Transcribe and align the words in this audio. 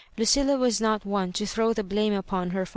Lucilla 0.17 0.57
was 0.57 0.81
not 0.81 1.05
one 1.05 1.31
to 1.31 1.45
throw 1.45 1.73
the 1.73 1.83
blame 1.83 2.11
upon 2.13 2.49
her. 2.49 2.65